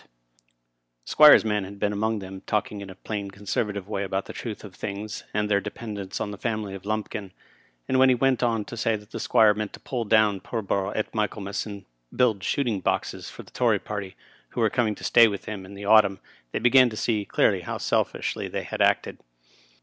171 1.05 1.05
The 1.05 1.09
Squire's 1.11 1.45
man 1.45 1.63
had 1.63 1.77
been 1.79 1.93
among 1.93 2.17
them, 2.17 2.41
talking 2.47 2.81
in 2.81 2.89
a 2.89 2.95
plain 2.95 3.29
Conservative 3.29 3.87
way 3.87 4.03
about 4.03 4.25
the 4.25 4.33
truth 4.33 4.63
of 4.63 4.73
things, 4.73 5.23
and 5.31 5.47
their 5.47 5.61
dependence 5.61 6.19
on 6.19 6.31
the 6.31 6.39
family 6.39 6.73
of 6.73 6.87
Lumpkin; 6.87 7.31
and 7.87 7.99
when 7.99 8.09
he 8.09 8.15
went 8.15 8.41
on 8.41 8.65
to 8.65 8.75
say 8.75 8.95
that 8.95 9.11
the 9.11 9.19
Squire 9.19 9.53
meant 9.53 9.73
to 9.73 9.79
pull 9.79 10.03
down 10.03 10.39
Pullborough 10.41 10.95
at 10.95 11.13
Michaelmas 11.13 11.67
and 11.67 11.85
build 12.15 12.43
shooting 12.43 12.79
boxes 12.79 13.29
for 13.29 13.43
the 13.43 13.51
Tory 13.51 13.77
party, 13.77 14.15
who 14.49 14.61
were 14.61 14.71
coming 14.71 14.95
to 14.95 15.03
stay 15.03 15.27
with 15.27 15.45
him 15.45 15.67
in 15.67 15.75
the 15.75 15.85
autumn, 15.85 16.19
they 16.51 16.57
began 16.57 16.89
to 16.89 16.97
see 16.97 17.23
clearly 17.23 17.61
how 17.61 17.77
selfishly 17.77 18.47
they 18.47 18.63
had 18.63 18.81
acted. 18.81 19.19